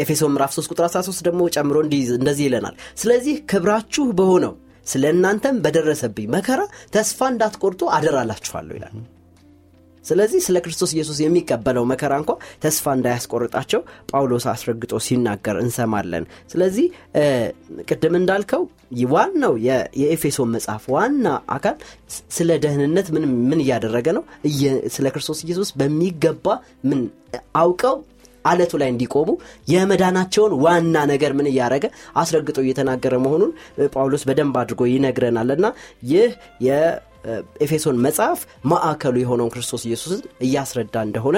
[0.00, 1.76] ኤፌሶን ምዕራፍ 3 ቁጥር 13 ደግሞ ጨምሮ
[2.16, 4.54] እንደዚህ ይለናል። ስለዚህ ክብራችሁ በሆነው
[4.86, 6.60] ስለ እናንተም በደረሰብኝ መከራ
[6.92, 8.94] ተስፋ እንዳትቆርጡ አደራላችኋለሁ ይላል
[10.06, 12.32] ስለዚህ ስለ ክርስቶስ ኢየሱስ የሚቀበለው መከራ እንኳ
[12.64, 16.86] ተስፋ እንዳያስቆርጣቸው ጳውሎስ አስረግጦ ሲናገር እንሰማለን። ስለዚህ
[17.88, 18.64] ቅድም እንዳልከው
[19.12, 19.54] ዋናው
[20.00, 21.76] የኤፌሶን መጽሐፍ ዋና አካል
[22.36, 23.08] ስለ ደህንነት
[23.46, 24.24] ምን እያደረገ ነው?
[24.94, 26.46] ስለ ክርስቶስ ኢየሱስ በሚገባ
[26.88, 27.00] ምን
[27.60, 27.96] አውቀው
[28.44, 29.30] አለቱ ላይ እንዲቆሙ
[29.70, 31.86] የመዳናቸውን ዋና ነገር ምን እያደረገ
[32.20, 33.50] አስረግጦ እየተናገረ መሆኑን
[33.94, 35.66] ጳውሎስ በደንብ አድርጎ ይነግረናል። እና
[36.10, 36.30] ይህ
[37.26, 41.36] የኤፌሶን መጽሐፍ ማዕከሉ የሆነውን ክርስቶስ ኢየሱስን እያስረዳ እንደሆነ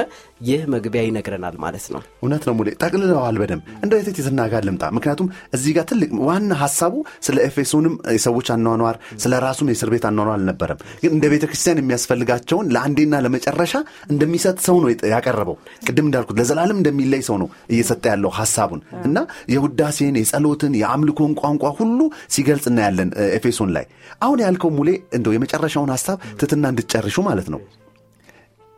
[0.49, 5.29] ይህ መግቢያ ይነግረናል ማለት ነው። እውነት ነው ሙሌ ጠቅልለዋል በደንብ። እንደ የቴት የተናጋር ልምጣ። ምክንያቱም
[5.57, 6.95] እዚህ ጋር ትልቅ ዋና ሀሳቡ
[7.27, 12.69] ስለ ኤፌሶንም የሰዎች አኗኗር ስለ ራሱም የእስር ቤት አኗኗር አልነበረም። ግን እንደ ቤተ ክርስቲያን የሚያስፈልጋቸውን
[12.75, 13.75] ለአንዴና ለመጨረሻ
[14.11, 15.57] እንደሚሰጥ ሰው ነው ያቀረበው።
[15.89, 19.19] ቅድም እንዳልኩት ለዘላለም እንደሚለይ ሰው ነው እየሰጠ ያለው ሀሳቡን እና
[19.55, 22.01] የውዳሴን የጸሎትን የአምልኮን ቋንቋ ሁሉ
[22.35, 23.85] ሲገልጽ እናያለን ኤፌሶን ላይ።
[24.23, 25.33] አሁን ያልከው ሙሌ እንደው
[25.81, 27.61] የመጨረሻውን ሀሳብ ትትና እንድትጨርሹ ማለት ነው።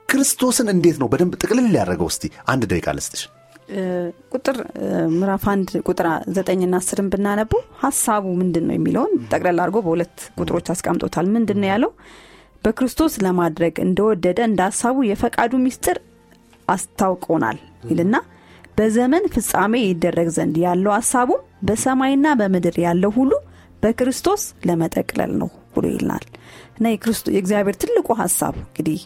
[0.09, 3.23] ክርስቶስን እንዴት ነው በደንብ ጥቅልል ያደረገው እስቲ አንድ ደቂቃ ልስጥሽ።
[4.33, 4.57] ቁጥር
[5.13, 11.27] ምዕራፍ አንድ ቁጥር ዘጠኝና አስርን ብናነቡ ሀሳቡ ምንድን ነው የሚለውን ጠቅለል አድርጎ በሁለት ቁጥሮች አስቀምጦታል።
[11.37, 11.91] ምንድን ነው ያለው?
[12.65, 15.99] በክርስቶስ ለማድረግ እንደወደደ እንደ ሀሳቡ የፈቃዱ ሚስጥር
[16.69, 17.59] አስታውቆናል
[17.91, 18.17] ይልና
[18.79, 23.33] በዘመን ፍጻሜ ይደረግ ዘንድ ያለው ሀሳቡም በሰማይና በምድር ያለው ሁሉ
[23.83, 26.25] በክርስቶስ ለመጠቅለል ነው ብሎ ይልናል።
[26.77, 26.87] እና
[27.31, 29.01] የእግዚአብሔር ትልቁ ሀሳብ እንግዲህ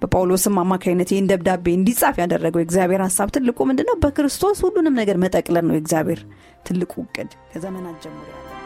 [0.00, 5.66] በጳውሎስም አማካኝነት ይህን ደብዳቤ እንዲጻፍ ያደረገው የእግዚአብሔር ሀሳብ ትልቁ ምንድን ነው በክርስቶስ ሁሉንም ነገር መጠቅለል
[5.68, 6.22] ነው የእግዚአብሔር
[6.66, 8.57] ትልቁ እቅድ ከዘመናት ጀምሮ ያለው